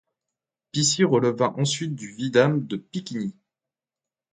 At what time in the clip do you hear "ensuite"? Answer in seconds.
1.59-1.93